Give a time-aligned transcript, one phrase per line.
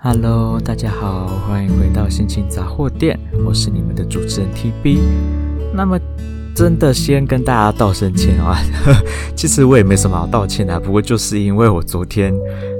[0.00, 5.00] Hello，大家好，欢迎回到心情杂货店，我是你们的主持人 TB。
[5.74, 5.98] 那么，
[6.54, 8.56] 真的先跟大家道声歉啊，
[9.34, 12.32] 其实我也没什么好道歉的啊，不过就是因为我昨天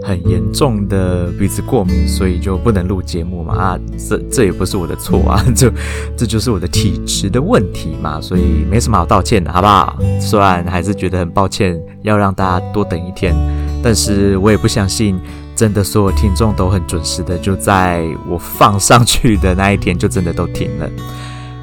[0.05, 3.79] 很严重的鼻子过敏，所以就不能录节目嘛啊，
[4.09, 5.73] 这这也不是我的错啊， 这
[6.17, 9.99] 这就是我的体质的问题嘛，所以没什么好道歉的，好不好？
[10.21, 13.35] 虽然还是觉得很抱歉，要让大家多等一天，
[13.83, 15.19] 但是我也不相信。
[15.59, 20.89] 真的，所有听众都很准时的，就在我放上去的那一天，就真的都停了。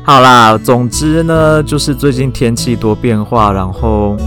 [0.04, 4.18] 好啦，总之呢，就是最近天气多变化，然后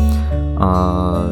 [0.58, 1.30] 呃，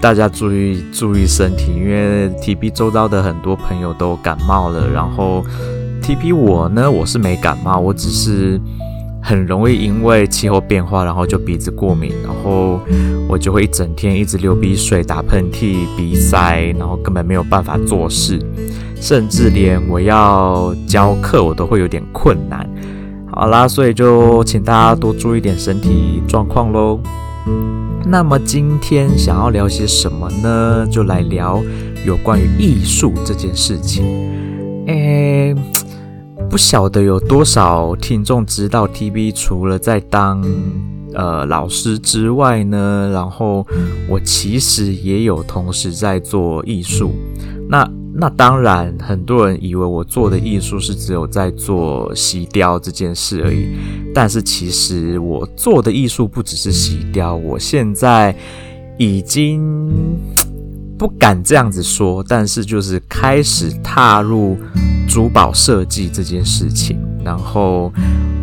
[0.00, 5.44] 大家注意注意身体，因为 TB 周遭的很多朋友都感冒了，然后
[6.02, 8.60] TB 我呢，我是没感冒，我只是。
[9.28, 12.78] 很容易因为气候变化，然后就鼻子过敏，然后
[13.28, 18.38] 我就会一整天一直流鼻水、打喷嚏、鼻塞，然后根本没有办法做事，
[19.00, 22.64] 甚至连我要教课我都会有点困难。
[23.32, 27.00] 好啦，所以就请大家多注意点身体状况喽。
[28.04, 30.86] 那么今天想要聊些什么呢？
[30.88, 31.60] 就来聊
[32.06, 34.04] 有关于艺术这件事情。
[34.86, 35.52] 诶。
[36.48, 40.42] 不晓得有多少听众知道，TB 除了在当
[41.12, 43.66] 呃老师之外呢，然后
[44.08, 47.12] 我其实也有同时在做艺术。
[47.68, 53.76] 那那当然，很多人以为我做的艺术是只有在做锡雕这件事而已。
[54.14, 58.34] 但是其实我做的艺术不只是锡雕，我现在
[58.96, 59.92] 已经
[60.98, 64.56] 不敢这样子说，但是就是开始踏入。
[65.08, 67.92] 珠宝设计这件事情，然后，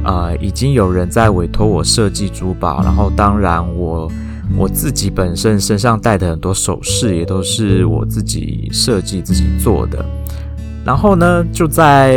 [0.04, 4.10] 呃，已经有人在委托我设计珠宝，然后当然我
[4.58, 10.04] 我自己本身身上戴的很多首饰也都是我自己设计自己做的，
[10.86, 12.16] 然后呢，就在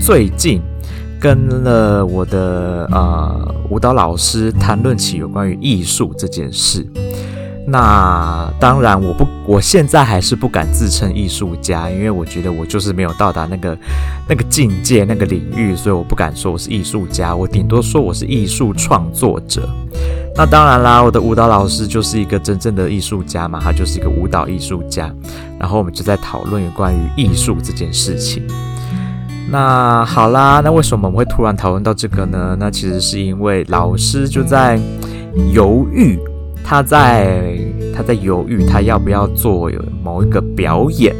[0.00, 0.62] 最近
[1.20, 6.86] 跟了我的呃舞蹈老师谈论起有关于艺术这件事。
[7.66, 13.76] 那当然，我不，我现在还是不敢自称艺术家，因为我觉得我就是没有到达那个
[14.28, 17.34] 那个境界、那个领域，所以我不敢说我是艺术家。
[17.34, 19.66] 我顶多说我是艺术创作者。
[20.36, 25.10] 那当然啦，我的舞蹈老师就是一个真正的艺术家嘛，他就是一个舞蹈艺术家。
[25.58, 28.46] 然后我们就在讨论有关于艺术这件事情。
[29.50, 32.54] 那好啦，那为什么我们会突然讨论到这个呢？
[32.60, 34.78] 那其实是因为老师就在
[35.50, 36.18] 犹豫。
[36.64, 37.58] 他在
[37.94, 39.70] 他在犹豫，他要不要做
[40.02, 41.14] 某一个表演？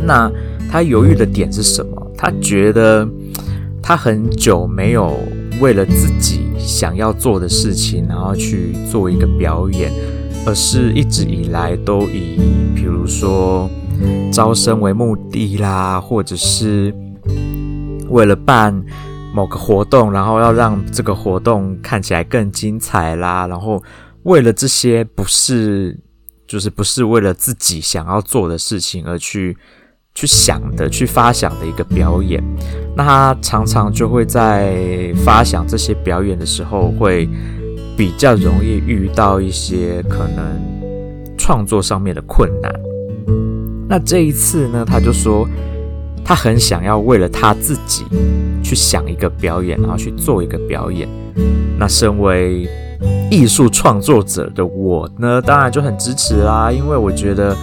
[0.00, 0.30] 那
[0.70, 2.10] 他犹豫的点是什么？
[2.16, 3.06] 他觉得
[3.82, 5.18] 他很久没有
[5.60, 9.90] 为了自己想要做的事情，然后去做一个表演，
[10.46, 12.38] 而是一直以来都以
[12.76, 13.68] 比如说
[14.32, 16.94] 招生为目的啦，或者是
[18.08, 18.82] 为了办
[19.34, 23.82] 某个活动，然后要让这个活动看起来更精彩啦，然后。
[24.24, 25.98] 为了这些不是，
[26.46, 29.56] 就是不是为了自己想要做的事情而去
[30.14, 32.42] 去想的、去发想的一个表演，
[32.96, 37.28] 那他常常就会在发想这些表演的时候，会
[37.96, 42.72] 比较容易遇到一些可能创作上面的困难。
[43.88, 45.48] 那这一次呢，他就说
[46.24, 48.04] 他很想要为了他自己
[48.62, 51.08] 去想一个表演，然后去做一个表演。
[51.78, 52.68] 那身为
[53.30, 57.56] 艺术创作者的我呢，当然就很支持啦，因为我觉得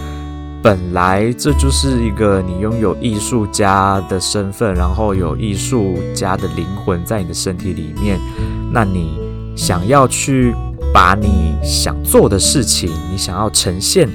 [0.62, 8.18] 本来这就是一个你拥有艺术家的身份，然后有艺术家的灵魂在你的身体里面，
[8.72, 9.18] 那你
[9.56, 10.54] 想要去
[10.92, 14.08] 把你想做的事情，你想要呈现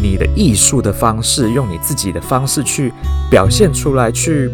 [0.00, 2.92] 你的艺术的方式，用你自己的方式去
[3.28, 4.50] 表现出来，去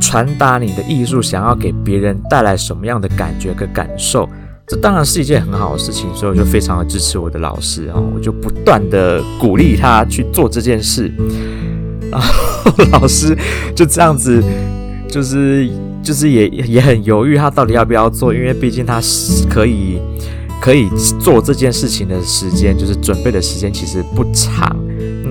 [0.00, 4.28] 传达你的艺术，想要给别人带来什么样的感觉和感受。
[4.72, 11.12] 这当然是一件很好的事情，所以我就非常的支持我的老师啊，我就不断的鼓励他去做这件事，
[12.10, 13.36] 然后老师
[13.76, 14.42] 就这样子，
[15.10, 15.68] 就是
[16.02, 20.00] 就是也也很犹豫，他到底要不要做，因为毕竟他是可以
[20.58, 20.88] 可以
[21.20, 24.74] 做这件事情的时间，就是准备的时间其实不长，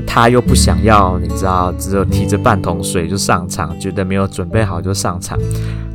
[0.06, 5.36] 他又不想要，你知道，只有提着半桶水就上场，觉得没有准备好就上场，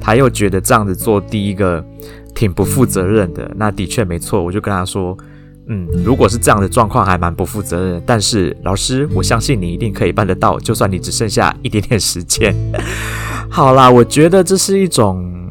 [0.01, 1.85] 他又觉得这样子做第一个。
[2.37, 4.45] 挺不负责任的，那的确没错。
[4.45, 5.17] 我就跟他说，
[5.69, 8.03] 嗯，如果是这样的状况，还蛮不负责任。
[8.05, 12.55] 但是老师，我相信你一定可以办得到，就算你只剩下一点点时间。
[13.49, 15.51] 好啦，我觉得这是一种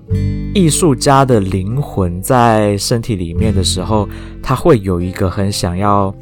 [0.53, 4.07] 艺术家的灵魂在身体里面的时候，
[4.43, 6.13] 他会有一个很想要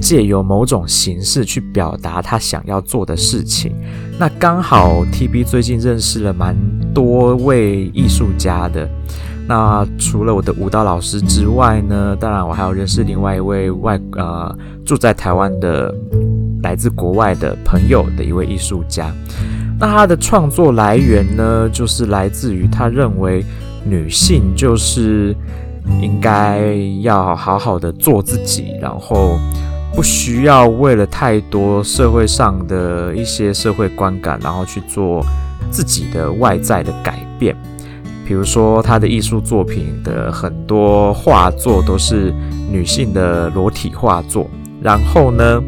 [0.00, 3.72] 借由某种形式去表达他想要做的事情。
[4.18, 6.56] 那刚好 TB 最近认识了蛮
[6.92, 8.90] 多位艺术家的。
[9.48, 14.54] 那除了我的舞蹈老师之外呢，当然我还有认识另外一位外呃
[14.84, 15.94] 住在台湾的
[16.62, 19.10] 来自国外的朋友的一位艺术家。
[19.80, 23.42] 那他的创作来源呢，就是来自于他认为
[23.86, 25.34] 女性就是
[26.02, 29.38] 应该要好好的做自己，然后
[29.94, 35.24] 不需要为了太多社会上的一些社会观感，然后去做
[35.70, 37.56] 自己的外在的改变。
[38.28, 42.30] 比如说，他的艺术作品的很多画作都是
[42.70, 44.46] 女性的裸体画作，
[44.82, 45.62] 然后呢，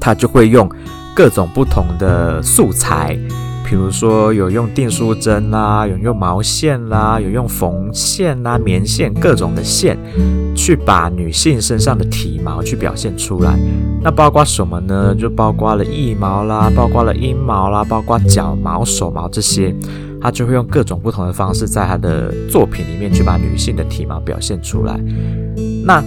[0.00, 0.66] 他就会用。
[1.14, 3.18] 各种不同的素材，
[3.64, 9.96] 比如说有用订书针啦，有用毛线啦，有用缝线啦、棉线各种的线，
[10.54, 13.58] 去把女性身上的体毛去表现出来。
[14.02, 15.14] 那包括什么呢？
[15.14, 19.74] 就包括了腋毛啦，包括了阴毛啦，包括脚毛、手毛这些，
[20.20, 24.98] 他就会用各种不同的方式，在他的作品里面去把女性的体毛表现出来。
[25.84, 26.02] 那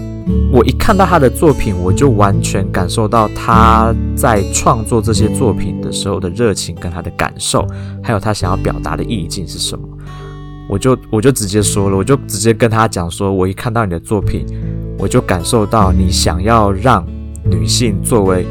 [0.52, 7.66] 我一看到他的作品，我就完全感受到他在创作这些作品的时候的热情跟他的感受，
[8.04, 9.88] 还有他想要表达的意境是什么。
[10.70, 14.46] 我就我就直接说了，我就直接跟他讲说，我一看到你的作品，
[15.00, 17.04] 我就感受到你想要让
[17.44, 18.46] 女性作为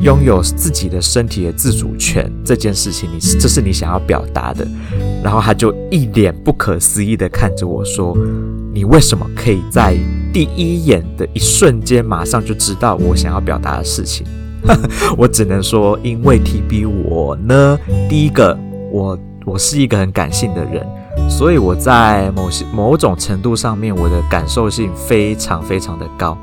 [0.00, 4.66] 拥有自己的身体的自主权这件事情，你这是你想要表达的。
[5.22, 8.16] 然后他就一脸不可思议地看着我说
[8.72, 9.96] ：“你为什么可以在？”
[10.32, 14.26] 第一眼的一瞬间，马上就知道我想要表达的事情。
[15.16, 18.54] 我只能说，因为 TB 我呢，第一个，
[18.92, 20.86] 我我是一个很感性的人，
[21.30, 26.36] 所以我在某些某种程度上面，我的感受性非常非常的高。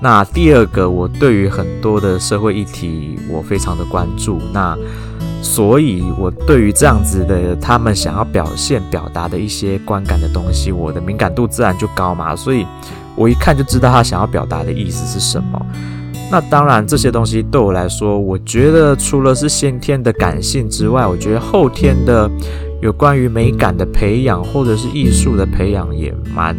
[0.00, 4.38] 那第二个，我对于很多的社会议题，我非常的关注。
[4.52, 4.76] 那
[5.42, 12.36] 所以，我对于这样子的他们想要表现、表达的一些观感的东西，我的敏感度自然就高嘛。
[12.36, 12.66] 所以。
[13.18, 15.66] 我一看就知道他想要表达的意思是什么。
[16.30, 22.30] 那当然，这些东西对我来说，我觉得除了是先天的感性之外，我觉得后天的
[22.82, 26.54] 有关于美感的培养或者是艺术的培养也蛮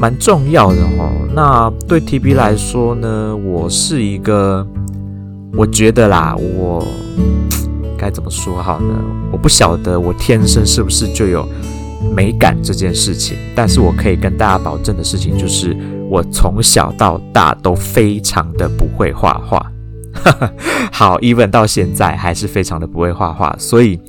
[0.00, 1.10] 蛮重要的哦。
[1.34, 4.66] 那对 TB 来说呢，我是一个，
[5.56, 6.84] 我觉得啦，我
[7.96, 8.94] 该怎么说好呢？
[9.30, 11.48] 我不晓得我天生是不是就有。
[12.14, 15.76] 美感这件事情，但是我可以跟大家保证的事情就是，
[16.08, 19.72] 我从小到大都非常的不会画画。
[20.92, 24.00] 好，even 到现在还是非常的不会画画，所以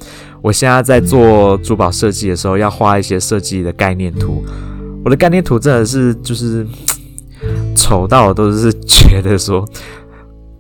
[0.44, 4.44] 我现在在做珠宝设计的时候，要画一些设计的概念图。
[5.04, 6.66] 我的概念图真的是就是
[7.76, 9.66] 丑到我都是觉得说，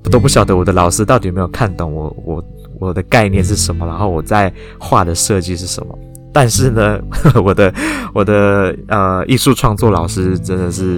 [0.03, 2.43] 我都不晓得我的老师到底有没有看懂我我
[2.79, 5.97] 我的概念是什么，然后我在画的设计是什么。
[6.31, 6.99] 但是呢，
[7.43, 7.73] 我的
[8.13, 10.97] 我的呃艺术创作老师真的是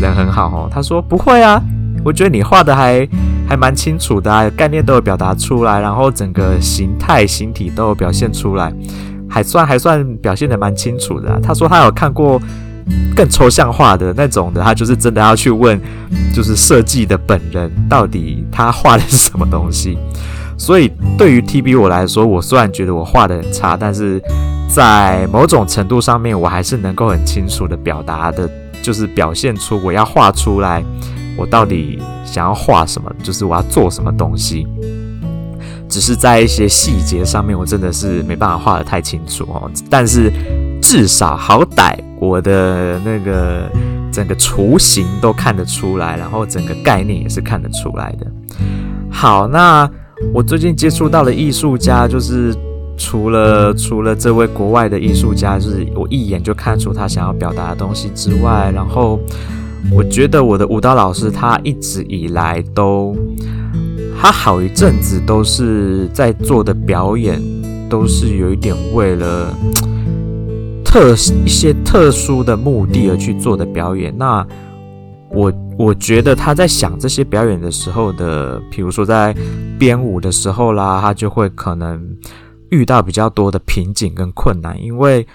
[0.00, 0.68] 人很好哦。
[0.72, 1.62] 他说不会啊，
[2.02, 3.06] 我觉得你画的还
[3.46, 8.74] 还蛮清楚的啊，概念都有表达出来，然后整个形态形体都有表现出来，
[9.28, 11.38] 还算还算表现的蛮清楚的。
[11.42, 12.40] 他说他有看过
[13.14, 15.80] 更抽象化的那种的，他就是真的要去问，
[16.34, 19.98] 就是设计的本人到底他画的是什么东西。
[20.58, 24.22] 所以对于 TB 我来说，我虽然觉得我画的很差，但是。
[24.72, 28.48] 在某种程度上面，我还是能够很清楚的表达的，
[28.80, 30.80] 就是表现出我要画出来，
[31.36, 34.68] 我到底想要画什么，就是我要做什么东西。
[35.88, 39.68] 只是在一些细节上面，我真的是没办法画得太清楚哦。
[39.90, 40.32] 但是
[40.90, 43.70] 至少好歹我的那个
[44.10, 48.26] 整个雏形都看得出来，然后整个概念也是看得出来的。
[49.08, 49.88] 好，那
[50.34, 52.52] 我最近接触到的艺术家就是。
[53.02, 59.18] 除了除了这位国外的艺术家，就是我一眼就看出他想要表达的东西之外，然后
[59.90, 63.16] 我觉得我的舞蹈老师他一直以来都，
[64.20, 67.40] 他好一阵子都是在做的表演，
[67.88, 69.50] 都是有一点为了
[70.90, 71.14] 特
[71.46, 74.12] 一些特殊的目的而去做的表演。
[74.18, 74.44] 那
[75.30, 79.32] 我我觉得他在想这些表演的时候的，比如说在
[79.78, 82.04] 编舞的时候啦，他就会可能。
[82.70, 85.26] 遇到比较多的瓶颈跟困难，因为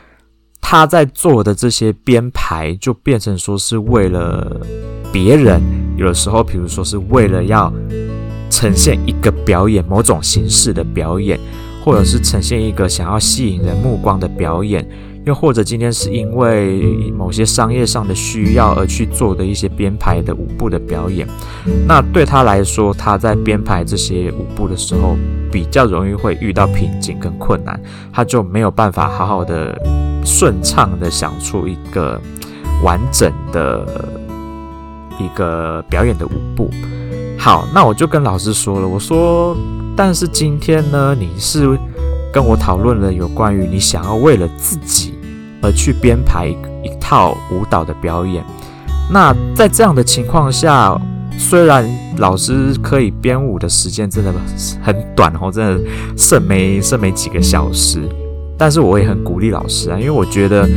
[0.61, 4.61] 他在做的这些编排就变成说是为了
[5.11, 5.61] 别人，
[5.97, 7.69] 有的时候，比如说是为了要
[8.49, 11.37] 呈现一个表演，某种形式的表演，
[11.83, 14.87] 或者是呈现一个想要吸引人目光的表演，
[15.25, 21.27] 又或者今天是因为某些商业上的需要而去做的一些编排的舞步的表演，
[21.87, 25.17] 那对他来说，他在编排这些舞步的时候，
[25.51, 27.79] 比较容易会遇到瓶颈跟困难，
[28.13, 29.75] 他就没有办法好好的
[30.23, 32.21] 顺畅的想出一个
[32.83, 33.83] 完整的
[35.19, 36.69] 一个表演的舞步。
[37.39, 39.57] 好，那我就跟老师说了，我说，
[39.95, 41.67] 但是今天呢，你是
[42.31, 45.14] 跟我讨论了有关于你想要为了自己。
[45.65, 48.43] 而去编排一套舞蹈的表演。
[49.11, 50.95] 那在这样的情况下，
[51.37, 54.33] 虽然老师可以编舞的时间真的
[54.81, 55.83] 很短哦，真的
[56.17, 58.01] 剩没剩没几个小时，
[58.57, 60.67] 但是我也很鼓励老师啊，因为我觉得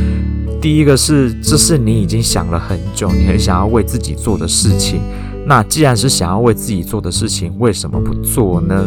[0.61, 5.01] 第一个是这是你已经想了很久，你很想要为自己做的事情。
[5.47, 8.85] 那既然是想要为自己做的事情，为什么不做呢？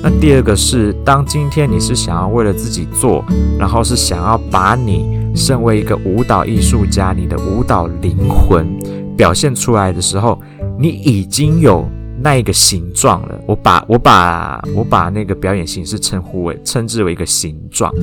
[0.00, 3.24] 那第二个是，当今天你是想要为了自己做，
[3.58, 5.17] 然后是想要把你。
[5.38, 8.66] 身为一个舞蹈艺术家，你的舞蹈灵魂
[9.16, 10.38] 表现出来的时候，
[10.78, 11.88] 你已经有
[12.20, 13.40] 那一个形状了。
[13.46, 17.94] 我把我把我把那个表演形式称呼为称之为一个形状，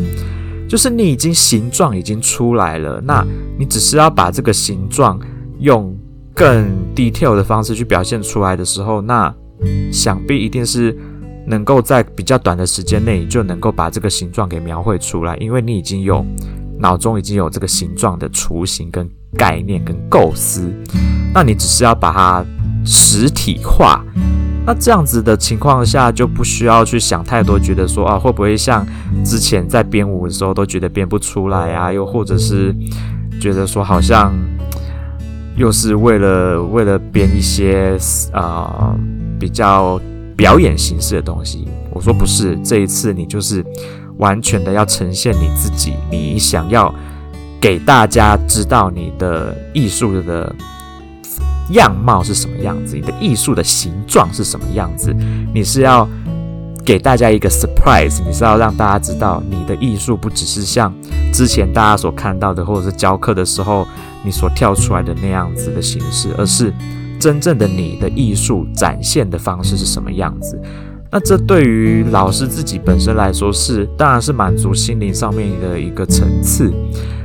[0.69, 3.01] 就是你已经形状已经出来了。
[3.05, 3.23] 那
[3.59, 5.19] 你只是要把这个形状
[5.59, 5.93] 用
[6.33, 6.65] 更
[6.95, 9.31] detail 的方式去表现出来的时候，那
[9.91, 10.97] 想必一定是
[11.45, 16.25] 能够在比较短的时间内就能够把这个形状给描绘出来，因为你已经有。
[16.77, 20.71] 脑中已经有这个形状的雏形跟概念跟构思，
[21.33, 22.45] 那你只是要把它
[22.85, 24.03] 实体化。
[24.65, 28.85] 那这样子的情况下，就不需要去想太多，觉得说啊会不会像
[29.23, 32.75] 之前在编舞的时候都觉得编不出来啊，又或者是
[33.39, 34.33] 觉得说好像
[35.55, 37.97] 又是为了为了编一些
[38.31, 38.41] 啊、
[38.79, 38.99] 呃、
[39.39, 39.99] 比较
[40.35, 41.67] 表演形式的东西。
[41.91, 43.63] 我说不是，这一次你就是。
[44.17, 46.93] 完全的要呈现你自己，你想要
[47.59, 50.53] 给大家知道你的艺术的
[51.71, 55.13] 样貌是什么样子，你的艺术的形状是什么样子。
[55.53, 56.07] 你是要
[56.85, 60.93] 给大家一个 surprise，你是要让大家知道你的艺术不只是像
[61.33, 63.87] 之前大家所看到的，或者是教课的时候
[64.23, 66.71] 你所跳出来的那样子的形式，而是
[67.19, 70.61] 真正的你的艺术展现的方式是什么样子。
[71.15, 76.69] 那这对于老师自己本身来说是，当然是满足心灵上面的一个层次。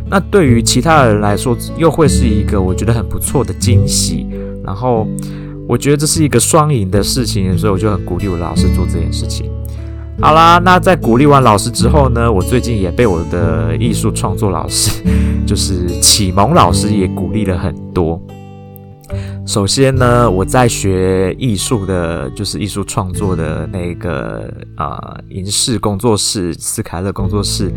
[0.09, 4.29] 那对于其他人来说，又会是一个我觉得很不错的惊喜。
[4.65, 5.09] 然后
[5.67, 9.51] 我觉得这是一个双赢的事情，所以我就很鼓励我的老师做这件事情。
[10.21, 15.03] 好啦，那在鼓励完老师之后呢，我最近也被我的艺术创作老师，
[15.45, 18.23] 就是启蒙老师也鼓励了很多。
[19.47, 27.73] 首先呢，我在学艺术的，就是艺术创作的那个啊，银视工作室、斯凯勒工作室，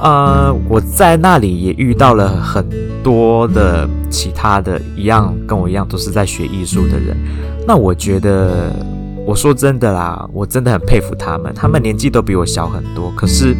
[0.00, 2.66] 呃，我在那里也遇到了很
[3.02, 7.16] 多的其他的一样跟我一样都是在学艺术的人。
[7.64, 8.72] 那我觉得，
[9.24, 13.56] 我说真的啦，我真的很佩服他们，他们年纪都比我小很多，可是。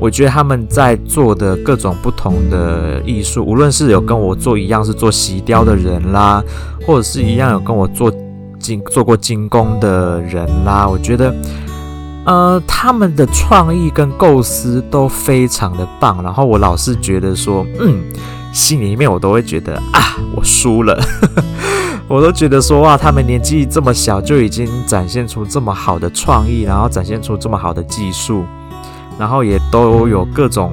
[0.00, 6.42] 我觉得他们在做的各种不同的艺术，无论是有跟我做一样是做锡雕的人啦，
[6.86, 8.10] 或者是一样有跟我做
[8.58, 11.34] 金做过金工的人啦，我觉得，
[12.24, 16.22] 呃，他们的创意跟构思都非常的棒。
[16.22, 18.02] 然后我老是觉得说，嗯，
[18.52, 20.98] 心里面我都会觉得啊，我输了，
[22.08, 28.44] 我都觉得说哇，他们年纪这么小就已经展现出这么好的创意，然后展现出这么好的技术。
[29.20, 30.72] 然后也都有各种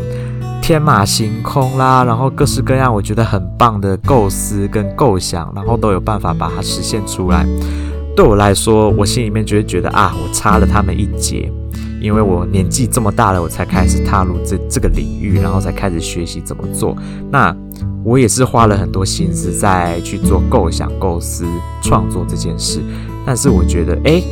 [0.61, 7.45] 天马行空啦，然后各式各样我觉得很棒的构思跟构想，然后都有办法把它实现出来。
[8.15, 11.51] 对我来说，我心里面就会觉得啊，我差了他们一截，
[12.01, 16.95] 因为我年纪这么大了，我才开始踏入这这个领域，然后才开始学习怎么做。
[17.29, 17.53] 那
[18.05, 21.45] 我也是花了很多心思在去做构想、构思、
[21.83, 22.81] 创作这件事。
[23.25, 24.23] 但是我觉得，诶，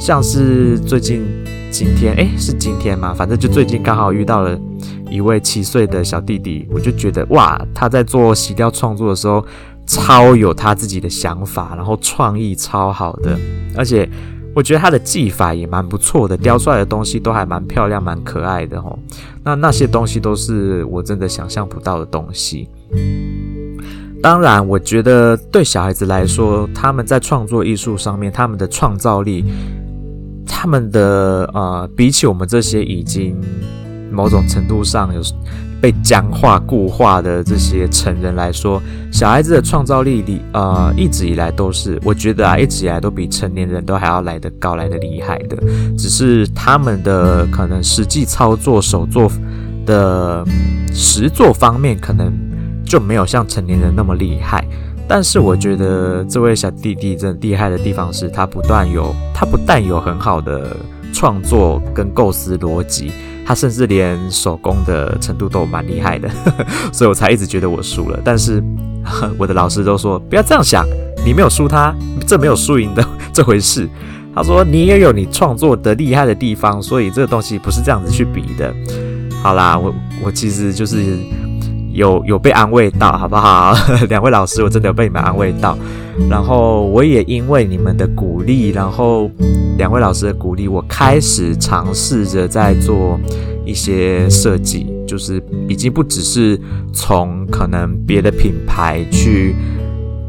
[0.00, 1.26] 像是最近。
[1.70, 3.14] 今天诶，是今天吗？
[3.14, 4.58] 反正就最近刚好遇到了
[5.10, 9.44] 一位七岁的小弟弟，我就觉得哇，他在做洗雕创作的时候，
[9.86, 13.38] 超有他自己的想法，然后创意超好的，
[13.76, 14.08] 而且
[14.54, 18.98] 我觉得他的技法也蛮不错的，雕出来的东西都还蛮漂亮、蛮可爱的吼。
[19.44, 22.68] 那那些东西都是我真的想象不到的东西。
[24.22, 29.44] 当然，我觉得对小孩子来说，他们在创作艺术上面，他们的创造力。
[30.48, 33.36] 他们的呃，比起我们这些已经
[34.10, 35.20] 某种程度上有
[35.80, 45.56] 被僵化、固化的这些成人来说，小孩子的创造力里呃，一直以来都是，我觉得啊，一直以来都比成年人都还要来得高、来得厉害的。
[45.96, 49.30] 只是他们的可能实际操作、手作
[49.86, 50.44] 的
[50.92, 52.32] 实作方面可能
[52.84, 54.66] 就没有像成年人那么厉害。
[55.08, 60.76] 但是我觉得这位小弟弟真厉害的地方是他不断有，他不但有很好的
[61.14, 63.10] 创作跟构思逻辑，
[63.46, 66.28] 他甚至连手工的程度都蛮厉害的，
[66.92, 68.20] 所以我才一直觉得我输了。
[68.22, 68.62] 但是
[69.38, 70.84] 我的老师都说不要这样想，
[71.24, 71.94] 你没有输他，
[72.26, 73.88] 这没有输赢的这回事。
[74.34, 78.74] 他说你也有你创作的厉害的地方，所以这个东西不是这样子去比的。
[79.42, 81.16] 好啦，我我其实就是。
[81.98, 83.74] 有有被安慰到，好不好？
[84.08, 85.76] 两位老师，我真的有被你们安慰到。
[86.30, 89.28] 然后我也因为你们的鼓励，然后
[89.76, 93.18] 两位老师的鼓励，我开始尝试着在做
[93.64, 96.58] 一些设计，就是已经不只是
[96.92, 99.54] 从可能别的品牌去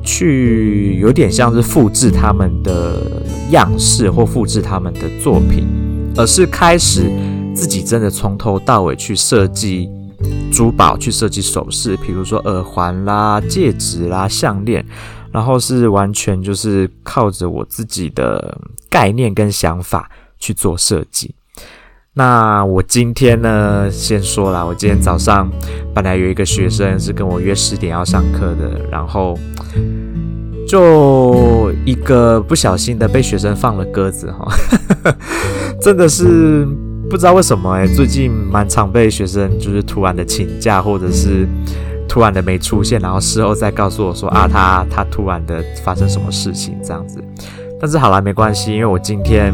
[0.04, 3.02] 去有点像是复制他们的
[3.52, 5.68] 样式或复制他们的作品，
[6.16, 7.12] 而是开始
[7.54, 9.88] 自己真的从头到尾去设计。
[10.52, 14.86] 珠宝去设计首饰，比如说耳环啦、戒指啦、项链，
[15.32, 18.58] 然后是完全就是靠着我自己的
[18.90, 21.34] 概念跟想法去做设计。
[22.14, 25.50] 那我今天呢，先说啦，我今天早上
[25.94, 29.38] 本来有一个学生是跟我约十点要上课的，然后
[30.68, 34.52] 就一个不小心的被学生放了鸽子哈，
[35.82, 36.68] 真的是。
[37.10, 41.48] 不知道为什么哎、最近蛮常被学生就是突然的请假，或者是
[42.08, 47.20] 突然的没出现，然后事后再告诉我说啊，他他突然的发生什么事情这样子。
[47.82, 49.52] 但是好了，没关系，因为我今天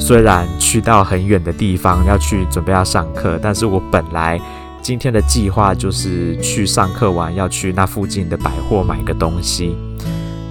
[0.00, 4.40] 虽然去到很远的地方要去准备要上课，但是我本来
[4.80, 9.76] 今天的计划就是去上课完要去那附近的百货买个东西。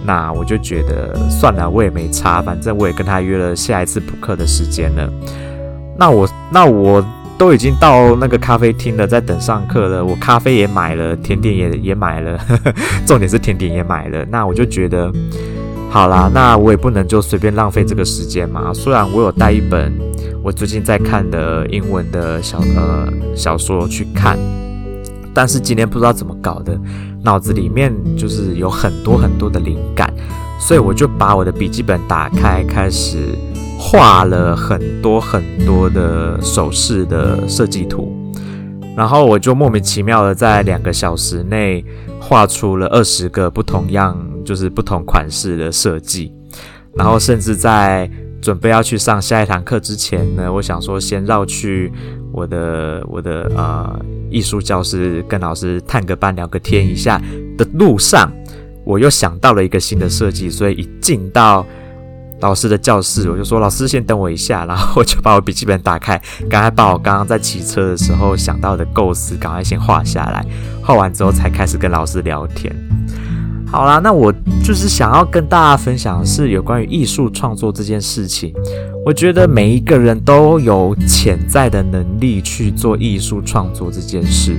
[0.05, 5.09] 那我就觉得算了，我也没差，反正我也跟他约了下一次补课的时间了。
[5.97, 7.03] 那我那我
[7.37, 10.03] 都已经到那个咖啡厅了，在等上课了。
[10.03, 12.73] 我咖啡也买了，甜点也也买了，呵呵，
[13.05, 14.25] 重点是甜点也买了。
[14.29, 15.11] 那我就觉得，
[15.89, 18.73] 好啦，那我也不能就随便浪费这个时间嘛。
[18.73, 19.93] 虽然我有带一本
[20.43, 24.37] 我最近在看的英文的小呃小说去看，
[25.33, 26.79] 但是今天不知道怎么搞的，
[27.21, 30.13] 脑子里面就是有很多很多的灵感，
[30.59, 33.29] 所以我就把我的笔记本打开，开始。
[33.87, 38.11] 画了很多很多的首饰的设计图，
[38.97, 41.85] 然后我就莫名其妙的在两个小时内
[42.19, 46.33] 画出了二十个不同样，就是不同款式的设计。
[46.95, 48.09] 然后甚至在
[48.41, 51.91] 准备要去上下一堂课之前呢，我想说先绕去
[52.33, 53.99] 我的我的呃
[54.31, 57.21] 艺术教室跟老师探个班聊个天一下
[57.55, 58.31] 的路上，
[58.83, 61.63] 我又想到了一个新的设计，所以一进到。
[62.45, 70.45] 老师的教室，我就说：“老师，先等我一下。”然后 我就把我笔记本打开，赶快把我刚刚在骑车的时候想到的构思，赶快先画下来。
[70.83, 72.71] 画完之后，才开始跟老师聊天。
[73.75, 74.33] 好啦，那我
[74.63, 78.53] 就是想要跟大家分享的是有关于艺术创作这件事情。
[79.05, 84.55] 我觉得每一个人都有潜在的能力去做艺术创作这件事。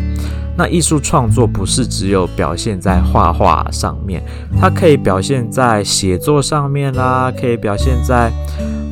[0.55, 4.23] 那艺术创作不是只有表现在画画上面，
[4.61, 8.31] 它可以表现在写作上面啦，可以表现在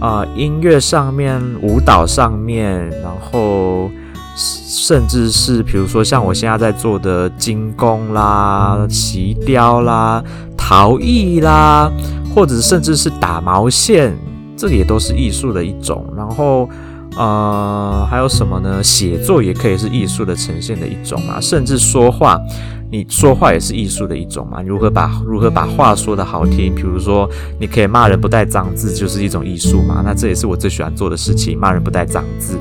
[0.00, 3.90] 啊、音乐上面、舞蹈上面，然后
[4.36, 10.22] 甚至是比如说像我现在在做的精工啦、锡雕啦、
[10.56, 11.90] 陶艺啦，
[12.34, 14.16] 或者甚至是打毛线，
[14.56, 16.04] 这也都是艺术的一种。
[16.16, 16.68] 然后。
[17.16, 18.82] 呃，还有什么呢？
[18.82, 22.40] 写作也可以是艺术的呈现的一种嘛，甚至说话，
[22.90, 24.60] 你说话也是艺术的一种嘛。
[24.62, 26.74] 如何把如何把话说得好听？
[26.74, 30.02] 比如说，你可以骂人不带脏字，就是一种艺术嘛。
[30.04, 32.58] 那这也是我最喜欢做的事情，骂人不带脏字。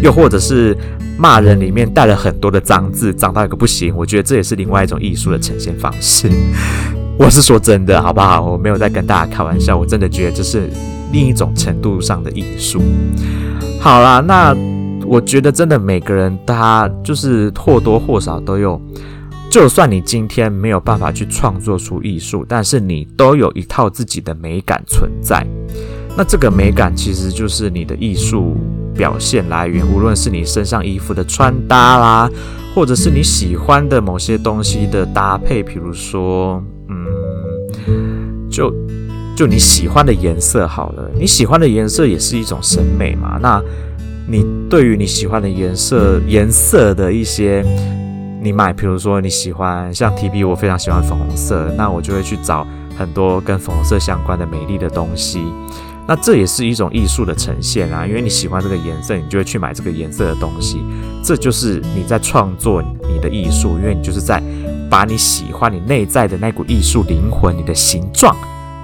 [0.00, 0.76] 又或者是
[1.18, 3.92] 骂人里面带了很多的脏字，脏到一个不行。
[3.96, 6.30] 我觉得这也是另外一种艺术的呈现方式。
[7.18, 8.40] 我是说真的，好不好？
[8.42, 10.70] 我没有在跟大家开玩笑，我真的觉得这是
[11.16, 12.82] 另一种程度上的艺术。
[13.80, 14.54] 好啦，那
[15.06, 18.78] 我觉得真的每个人他就是或多或少都有，
[19.50, 25.46] 就算你今天没有办法去创作出艺术，但是你都有一套自己的美感存在。
[26.18, 28.54] 那这个美感其实就是你的艺术
[28.94, 32.30] 表现来源，无论是你身上衣服的穿搭啦，
[32.74, 38.70] 或者是你喜欢的某些东西的搭配，比如说，嗯，就。
[39.36, 43.38] 就你喜欢的颜色好了，你喜欢的颜色也是一种审美嘛。
[43.42, 43.62] 那
[44.26, 47.62] 你对于你喜欢的颜色颜色的一些，
[48.42, 55.42] 你买，比如说你喜欢像 TB，我非常喜欢粉红色，那我就会去找很多跟粉红色相关的美丽的东西。
[56.08, 60.80] 那这也是一种艺术的呈现啊，因为你喜欢这个颜色，你就会去买这个颜色的东西。
[61.22, 64.42] 这就是你在创作你的艺术，因为你就是在
[64.88, 68.34] 把你喜欢你内在的那股艺术灵魂、你的形状、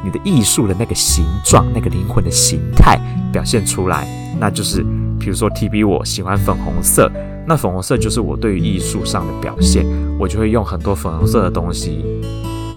[0.04, 2.98] 你的艺术的那个形状、那个灵魂的形态
[3.32, 4.06] 表现出来。
[4.40, 4.84] 那就是，
[5.18, 7.10] 比如说 TB 我喜欢粉红色，
[7.46, 9.86] 那粉红色就是我对于艺术上的表现，
[10.18, 12.04] 我就会用很多粉红色的东西，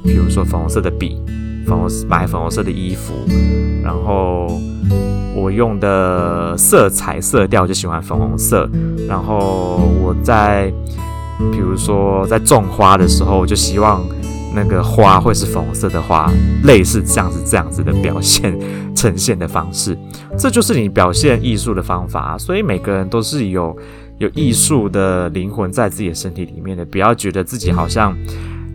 [0.03, 1.19] 比如说粉红色的笔。
[1.67, 3.11] 粉红买粉红色的衣服，
[3.83, 4.45] 然后
[5.35, 8.69] 我用的色彩色调就喜欢粉红色。
[9.09, 10.71] 然后我在
[11.51, 14.05] 比如说在种花的时候，我就希望
[14.55, 16.31] 那个花会是粉红色的花，
[16.63, 18.57] 类似这样子这样子的表现
[18.95, 19.97] 呈现的方式，
[20.39, 22.37] 这就是你表现艺术的方法。
[22.37, 23.75] 所以每个人都是有
[24.17, 28.17] 有艺术的灵魂在自己的身体里面的，不要觉得自己好像。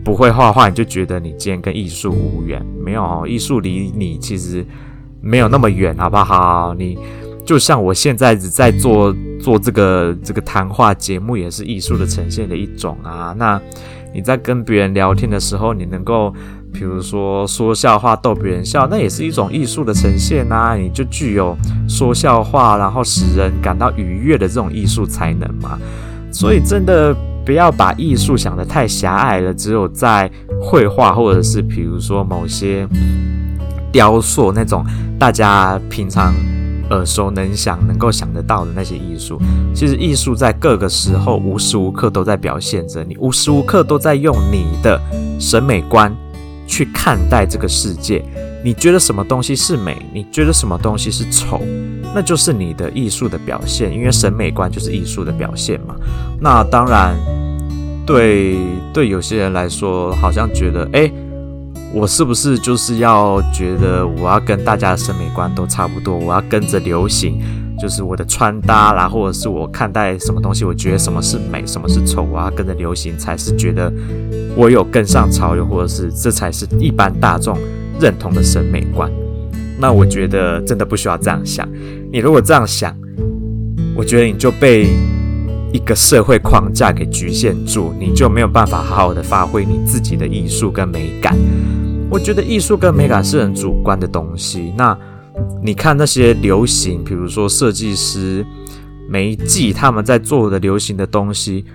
[0.03, 2.59] 不会画画，你就觉得你今天跟艺术无缘。
[2.83, 4.65] 没有，艺术离你其实
[5.21, 6.73] 没有那么远，好不好？
[6.73, 6.97] 你
[7.45, 13.35] 就像我现在在做做这个这个谈话节目，也是艺术的呈现的一种啊。
[13.37, 13.61] 那
[14.13, 16.33] 你在跟别人聊天的时候，你能够
[16.73, 20.75] 比如说说笑话逗别人笑，那也是一种艺术的呈现啊。
[20.75, 25.79] 你就具有说笑话，然后使人感到愉悦的这种艺术才能嘛。
[26.31, 27.15] 所以真的。
[27.43, 30.29] 不要把艺术想得太狭隘了，只有在
[30.61, 32.87] 绘画或者是比如说某些
[33.91, 34.85] 雕塑那种
[35.17, 36.35] 大家平常
[36.91, 39.41] 耳熟能详、能够想得到的那些艺术。
[39.73, 45.01] 其实艺术在各个时候无时无刻都在表现着你，无时无刻都在用你的
[45.39, 46.15] 审美观
[46.67, 48.23] 去看待这个世界。
[48.63, 49.97] 你觉得什么东西是美？
[50.13, 51.59] 你觉得什么东西是丑？
[52.13, 55.95] 那就是你的艺术的表现，因为审美观就是艺术的表现嘛。
[56.39, 57.15] 那当然，
[58.05, 58.57] 对
[58.93, 61.11] 对，有些人来说，好像觉得，诶，
[61.93, 66.17] 我是不是就是要觉得我要跟大家的审美观都差不多？
[66.17, 67.37] 我要跟着流行，
[67.77, 73.91] 就是我的穿搭啦，或者是我看待什么东西，我觉得什么是美，什么是丑，我要跟着流行才是觉得
[74.55, 77.57] 我有跟上潮流，或者是这才是一般大众
[77.99, 79.11] 认同的审美观。
[79.77, 81.67] 那我觉得真的不需要这样想。
[82.11, 82.95] 你如果这样想，
[83.97, 84.87] 我觉得你就被
[85.73, 91.35] 一个社会框架给局限住，你就没有办法好好的发挥你自己的艺术跟美感。
[92.11, 94.73] 我觉得艺术跟美感是很主观的东西。
[94.77, 94.95] 那
[95.63, 98.45] 你看那些流行，比如说设计师
[99.09, 101.65] 每一季他们在做的流行的东西，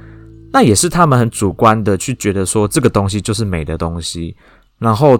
[0.53, 4.37] 那也是他们很主观的去觉得说这个东西就是美的东西，
[4.79, 5.19] 然后。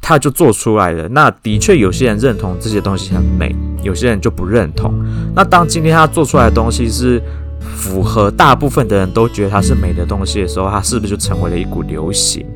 [0.00, 1.08] 他就做出来了。
[1.08, 4.94] 那的确，有些人认同这些东西很美，有些人就不认同。
[5.34, 7.20] 那当今天他做出来的东西是
[7.60, 12.46] 符合大部分的人都觉得它是美的东西的时候，它是不是就成为了一股流行？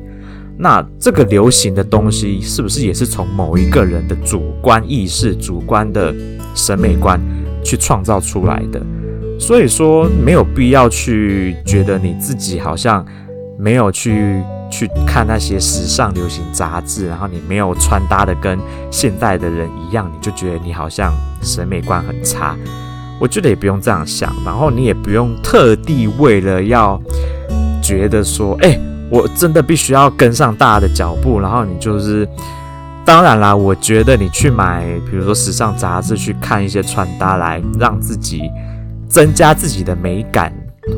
[0.63, 6.15] 那这个流行的东西是不是也是从某一个人的主观意识、主观的
[6.55, 7.19] 审美观
[7.61, 8.81] 去创造出来的？
[9.37, 13.05] 所以说，没有必要去觉得你自己好像
[13.59, 14.41] 没有去。
[14.71, 18.57] 去看那些时尚流行杂志，然后你没有穿搭的跟
[18.89, 22.57] 现代的人一样，你就觉得你好像审美观很差。
[23.19, 26.99] 我觉得也不用这样想，然后你也不用特地为了要
[27.83, 28.75] 觉得说，哎，
[29.13, 32.27] 我真的必须要跟上大家的脚步，然后你就是，
[33.05, 38.49] 当然啦，我觉得你去买，比如说时尚杂志去看一些穿搭，来让自己
[39.07, 40.51] 增加自己的美感。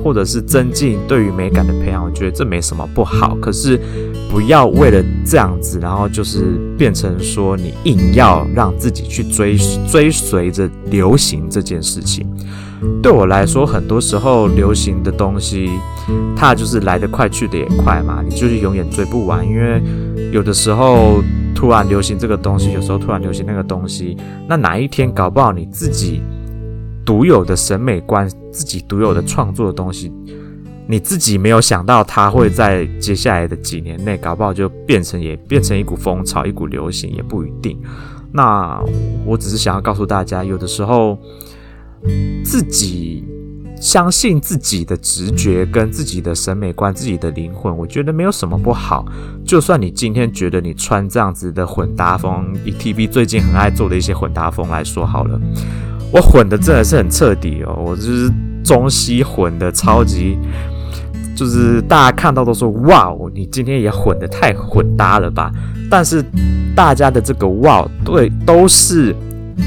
[0.03, 3.37] 或者是增进对于美感的培养，我觉得这没什么不好。
[3.39, 3.79] 可是
[4.31, 9.55] 不要为了这样子，然后就是变成说你硬要让自己去追
[9.87, 12.27] 追随着流行这件事情。
[13.01, 15.69] 对我来说，很多时候流行的东西，
[16.35, 19.47] 它就是来得快去得也快嘛，你就是永远追不完。
[19.47, 19.81] 因为
[20.31, 21.21] 有的时候
[21.53, 24.17] 突然流行这个东西，有时候突然流行那个东西，
[24.47, 26.21] 那哪一天搞不好你自己。
[27.05, 30.11] 独有的审美观，自己独有的创作的东西，
[30.87, 37.79] 你自己没有想到，它会在接下来的几年内，搞不好就变成也变成一股风潮，一股流行也不一定。
[38.31, 38.83] 那
[39.23, 41.15] 我只是想要告诉大家，有的时候
[42.43, 43.23] 自己
[43.81, 49.05] 相信自己的直觉跟自己的审美观、自己的灵魂，我觉得没有什么不好。
[49.45, 55.39] 就算你今天觉得你穿这样子的混搭风，以 TB 最近很爱做的一些混搭风来说好了。
[56.11, 58.31] 我混的真的是很彻底哦，我就是
[58.63, 60.37] 中西混的超级，
[61.35, 65.51] 就是大家看到都说哇，你今天也混得太混搭了吧？
[65.89, 66.23] 但是
[66.73, 69.13] 大家的这个哇，对，都是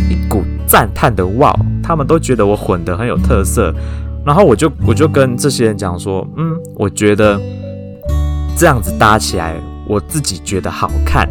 [0.08, 1.52] 一股赞叹的哇，
[1.82, 3.74] 他们都觉得我混的很有特色。
[4.24, 7.40] 然后我就我就跟这些人讲说，嗯，我觉得
[8.56, 11.26] 这样子搭起来，我自己觉得好看。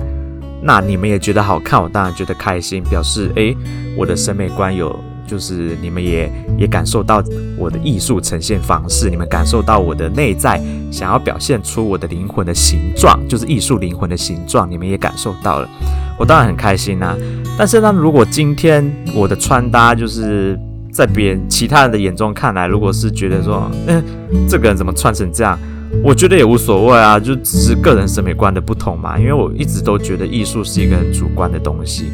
[0.61, 3.55] 那你们也觉得好看，我当然觉得开心，表示诶，
[3.95, 4.93] 我的审美观有。
[5.27, 7.21] 就是你们也也感受到
[7.57, 10.59] 我的艺术呈现方式，你们感受到我的内在
[10.89, 15.69] 想要表现出我的灵魂的形状，就是艺术灵魂的形状，你们也感受到了，
[16.17, 17.15] 我当然很开心呐。
[17.57, 20.57] 但是呢，如果今天我的穿搭就是
[20.91, 24.03] 在别人其他人的眼中看来，如果是觉得说，嗯，
[24.47, 25.59] 这个人怎么穿成这样？
[26.03, 29.17] 我觉得也无所谓啊，就只是个人审美观的不同嘛。
[29.17, 32.11] 因为我一直都觉得艺术是一个很主观的东西，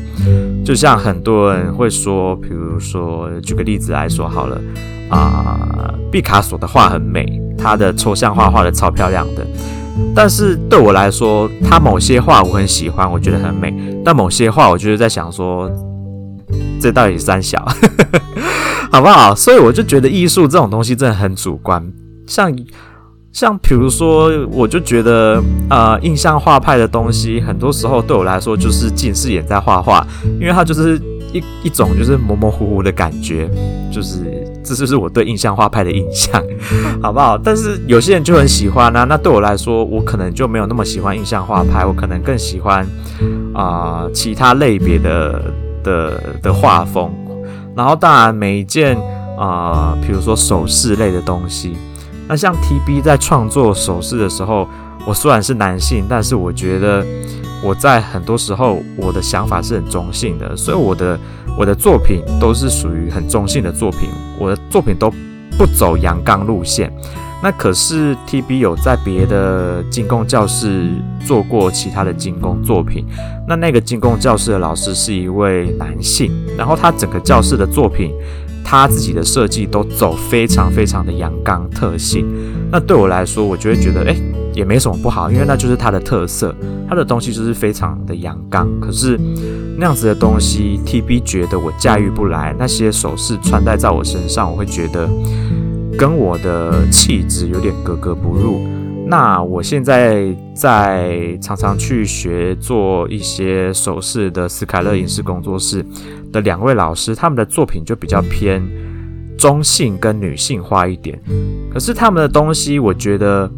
[0.63, 4.61] 就像很多人会说，比如说举个例子来说好了
[5.09, 7.25] 啊，毕卡索的画很美，
[7.57, 9.45] 他的抽象画画的超漂亮的。
[10.15, 15.69] 但是对我来说，他某些画我很喜欢，我觉得很美，但某些画我就是在想说，
[16.79, 17.63] 这到底三小，
[18.91, 19.35] 好不好？
[19.35, 21.91] 所以我就觉得艺术这种东西真的很主观，
[22.27, 22.55] 像。
[23.33, 30.05] 像比如说，我就觉得，呃，印象画派的东西，很多时候对我来说就是近视眼在画画，
[30.39, 31.01] 因为它就是
[31.33, 33.49] 一一种就是模模糊糊的感觉，
[33.91, 34.23] 就是
[34.63, 36.39] 这就是我对印象画派的印象，
[37.01, 37.35] 好不好？
[37.35, 42.87] 但是有些人就很喜欢啊，那对我来说，我可能就没有那么喜欢印象画派，我可能更喜欢
[43.55, 45.41] 啊、其他类别的
[45.83, 47.11] 的的画风。
[47.75, 48.95] 然后当然每一件
[49.39, 51.75] 啊、比如说首饰类的东西。
[52.27, 54.67] 那像 TB 在创作首饰的时候，
[55.05, 57.05] 我虽然是男性，但是我觉得
[57.63, 61.19] 我在很多时候我的想法是很中性的，所以我的
[61.57, 64.09] 我的作品都是属于很中性的作品，
[64.39, 65.11] 我的作品都
[65.57, 66.91] 不走阳刚路线。
[67.43, 70.89] 那可是 TB 有在别的金工教室
[71.25, 73.05] 做过其他的金工作品，
[73.45, 78.13] 那那个金工教室的老师是一位男性，然后他整个教室的作品。
[78.63, 82.25] 他自己的设计都走非常非常的阳刚特性，
[82.71, 84.15] 那对我来说，我就会觉得，哎、
[84.53, 86.55] 也没什么不好，因为那就是他的特色，
[86.87, 88.67] 他的东西就是非常的阳刚。
[88.79, 89.19] 可是
[89.77, 95.09] 那样子的东西，TB 觉得我驾驭不来，那些首饰穿戴在我身上，我会觉得
[95.97, 98.61] 跟我的气质有点格格不入。
[99.05, 105.85] 那我现在在常常去学做一些首饰的斯凯勒影视工作室
[106.33, 108.61] 的两位老师，他们的作品就比较偏
[109.37, 111.17] 中性跟女性化一点。
[111.71, 113.49] 可是他们的东西，我觉得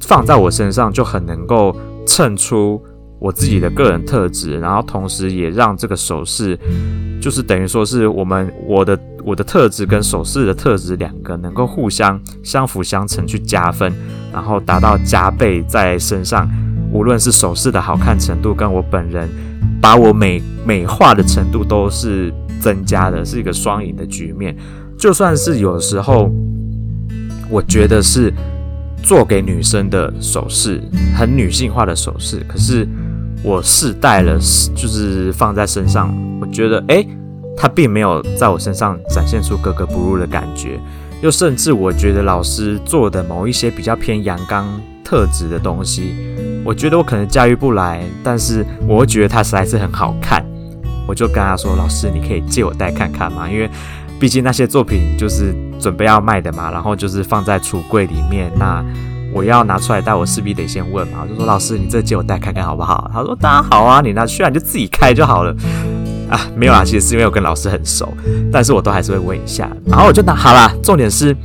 [0.00, 2.82] 放在我身上就很能够衬出
[3.20, 6.58] 我自己的个人特质，然后同时也让这个首饰，
[7.20, 8.98] 就是等于说是我们我的。
[9.24, 13.94] 我的特质跟首饰的特质两个能够互相相辅相成去加分，
[14.32, 16.50] 然后达到加倍在身上，
[16.92, 19.28] 无论是首饰的好看程度，跟我本人
[19.82, 24.56] 把我美美化的程度都是增加的，是一个双赢的局面。
[24.98, 26.30] 就算是有时候
[27.50, 28.32] 我觉得是
[29.02, 30.80] 做给女生的首饰，
[31.14, 32.88] 很女性化的首饰，可是
[33.42, 34.38] 我试戴了，
[34.74, 37.06] 就是放在身上，我觉得诶。
[37.54, 40.80] 它并没有在我身上展现出格格不入的感觉，
[41.20, 44.66] 又甚至我觉得老师做的某一些比较偏阳刚
[45.12, 46.14] 特质的东西，
[46.64, 50.42] 我觉得我可能驾驭不来，但是我会觉得它实在是很好看，
[51.06, 53.46] 我就跟他说：“老师，你可以借我带看看吗？
[53.46, 53.68] 因为
[54.18, 58.82] 毕竟那些作品就是准备要卖的嘛，然后就是放在橱柜里面，那
[59.34, 61.18] 我要拿出来带，我势必得先问嘛。
[61.24, 63.10] 我就说：老师，你这借我带看看好不好？
[63.12, 65.54] 他说：当然好啊，你拿去啊，你就自己开就好了。”
[66.32, 68.10] 啊，没有啦，其实是因为我跟老师很熟，
[68.50, 69.68] 但是我都还是会问一下。
[69.84, 71.36] 然后我就拿好啦，重点是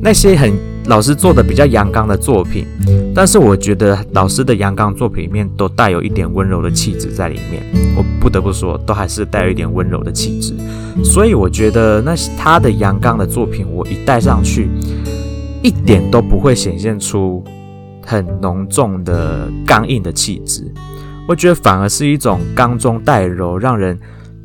[0.00, 0.56] 那些很
[0.88, 2.66] 老师做的比较阳刚的作品，
[3.14, 7.62] 但是我觉得老师的阳刚作品里面都带有一点温柔的气质在里面。
[7.96, 10.54] 我不得不说，都还是带有一点温柔的气质。
[11.04, 14.70] 所以我觉得那他的阳刚的作品，我一戴上去，
[15.62, 17.42] 一点都不会显现出
[18.04, 20.72] 很浓重的刚硬的气质。
[21.28, 23.98] 我觉得反而是一种刚中带柔，让人。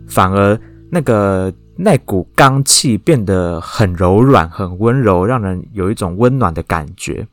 [0.07, 1.49] 反而那个
[1.83, 7.25] 那股刚气变得很柔软、很温柔，让人有一种温暖的感觉。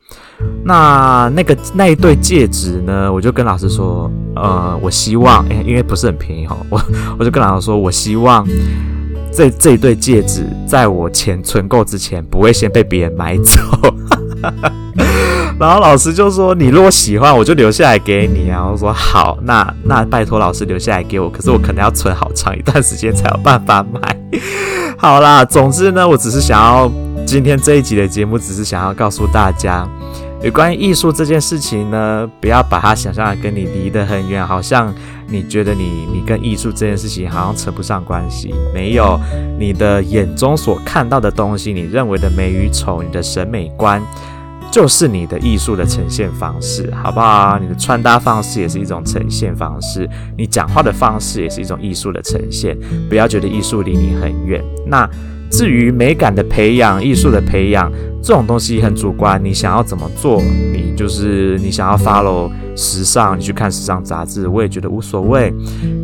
[0.63, 3.13] 那那个那一对戒指呢？
[3.13, 6.81] 我就跟老师说，呃，我希望，欸，因为不是很便宜哈， 我
[7.19, 8.43] 我就跟老师说，我希望
[9.31, 13.59] 这这一对戒指在我钱存够之前，不会先被别人买走。
[15.59, 21.29] 然后老师就说：“你如果喜欢，我就留下来给你啊。”我说：“好，那那拜托老师留下来给我。
[21.29, 24.17] 可是我可能要存好长一段时间才有办法买。
[24.97, 26.89] ”好啦，总之呢，我只是想要
[27.25, 29.85] 今天这一集的节目，只是想要告诉大家，
[30.41, 34.93] 有关于艺术这件事情呢，不要把它想象的跟你离得很远，好像
[35.27, 38.55] 你觉得你你跟艺术这件事情好像扯不上关系。
[38.73, 39.19] 没有，
[39.59, 44.01] 你的眼中所看到的东西，你认为的美与丑，你的审美观。
[44.71, 47.57] 就是你的艺术的呈现方式，好不好？
[47.59, 52.77] 你的穿搭方式也是一种呈现方式，你讲话的方式也是一种艺术的呈现。
[53.09, 54.63] 不要觉得艺术离你很远。
[54.85, 55.09] 那
[55.49, 59.43] 至于美感的培养、艺术的培养，这种东西很主观。
[59.43, 65.53] 你想要怎么做，你就是你想要 follow 时尚，你去看时尚杂志，我也觉得无所谓。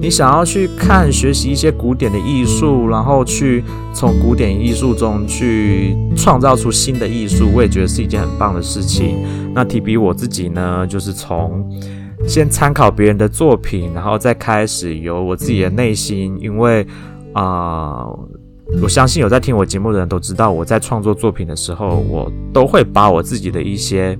[0.02, 9.18] 你想要去看学习一些古典的艺术，然后去从古典艺术中去创造出新的艺术，我也觉得是一件很棒的事情。
[9.54, 11.70] 那提笔我自己呢，就是从
[12.28, 16.86] 先参考别人的作品，然后再开始由我自己的内心，因为
[17.34, 18.08] 啊。
[18.82, 24.18] 我相信有在听我节目的人都知道，我在创作作品的时候，我都会把我自己的一些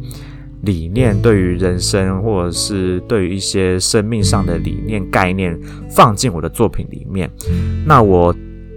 [0.62, 7.30] 理念，对于人生或者是对于一些生命上的理念概念放进我的作品里面。
[7.86, 8.34] 那我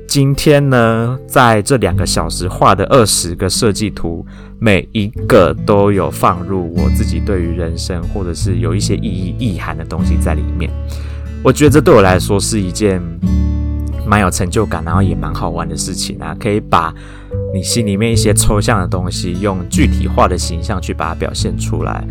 [0.06, 4.24] 今天呢，在这两个小时画的二十个设计图，
[4.58, 10.70] 每一个都有放入我自己对于人生或者是有一些意义意涵的东西在里面。
[11.44, 13.00] 我觉得这对我来说是一件。
[14.08, 16.92] 蛮有成就感，然后也蛮好玩的事情啊，可以把
[17.54, 22.02] 你心里面一些抽象的东西，用具体化的形象去把它表现出来。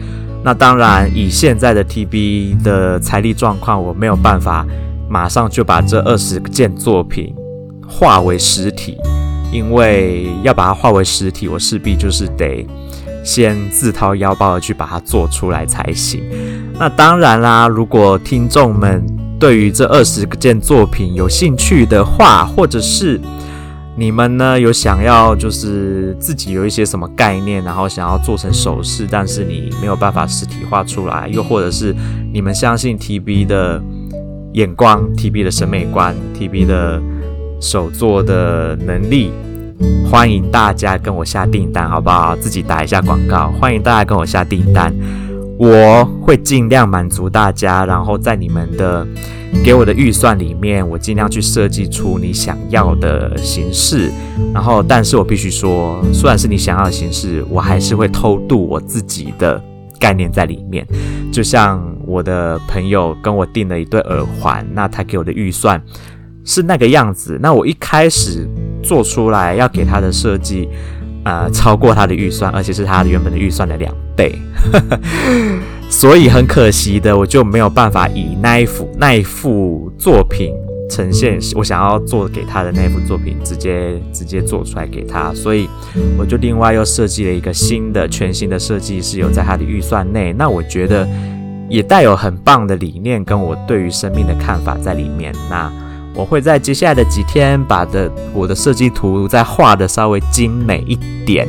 [0.43, 4.63] 那当然，以现在的 TB 的财力状况，我没有办法
[5.09, 7.33] 马上就把这二十件作品
[7.87, 8.95] 化为实体，
[9.51, 12.63] 因为要把它化为实体，我势必就是得
[13.23, 16.21] 先自掏腰包的去把它做出来才行。
[16.79, 19.03] 那当然啦，如果听众们。
[19.39, 23.19] 对于这二十件作品有兴趣的话，或者是
[23.95, 31.95] 你们呢有想要就是自己有一些什么概念，然后想要做成首饰，但是你没有办法实体化出来，又或者是
[32.33, 33.81] 你们相信 TB 的
[34.53, 37.01] 眼光、TB 的审美观、TB 的
[37.59, 39.31] 手作的能力，
[40.09, 42.35] 欢迎大家跟我下订单，好不好？
[42.35, 44.91] 自己打一下广告，欢迎大家跟我下订单。
[45.57, 49.05] 我会尽量满足大家，然后在你们的
[49.63, 54.11] 给我的预算里面，我尽量去设计出你想要的形式。
[54.53, 59.61] 然后，但是我必须说，虽然是你想要的形式，我还是会偷渡我自己的
[59.99, 60.85] 概念在里面。
[61.31, 65.81] 就像我的朋友跟我订了一对耳环，那他给我的预算
[66.45, 68.47] 是那个样子，那我一开始
[68.83, 70.69] 做出来要给他的设计。
[71.25, 73.93] 呃，超过他的预算，而且是他原本的预算的两
[75.89, 80.53] 所以很可惜的，我就没有办法以那一幅那一幅作品
[80.89, 85.69] 呈现我想要做给他的那幅作品，直接直接做出来给他，所以
[86.17, 91.07] 我就另外又设计了一个新的全新的设计，是有在他的预算内，那我觉得
[91.69, 95.71] 也带有很棒的理念跟我对于生命的看法在里面，那。
[96.15, 101.47] 我会在接下来的几天把的我的设计图再画得稍微精美一点，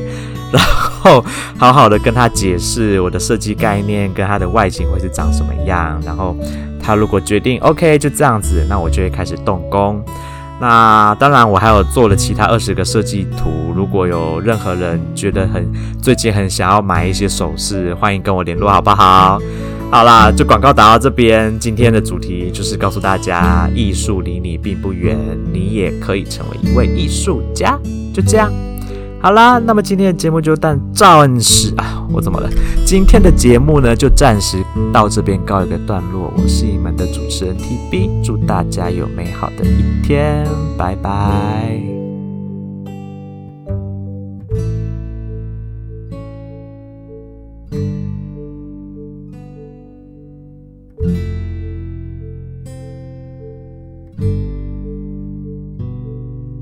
[0.52, 1.24] 然后
[1.58, 6.00] 好好的跟他解释我的设计概念跟它的外形会是长什么样。
[6.04, 6.37] 然后
[6.82, 10.02] 他如果决定 OK 就这样子，那我就会开始动工。
[10.61, 15.70] 那当然我还有做了其他二十个设计图，如果有任何人觉得很
[16.02, 19.40] 最近很想要买一些首饰，欢迎跟我联络好不好？
[19.90, 21.56] 好啦，就广告打到这边。
[21.58, 25.16] 今天的主题就是告诉大家，艺术离你并不远，
[25.52, 27.78] 你也可以成为一位艺术家。
[28.12, 28.52] 就这样，
[29.20, 32.48] 好啦，那么今天的节目就暂暂时啊，我怎么了？
[32.87, 34.57] 今天的节目呢，就暂时
[34.92, 36.33] 到这边告一个段落。
[36.37, 41.97] 我是你们的主持人 TB，祝大家有美好的一天，拜拜。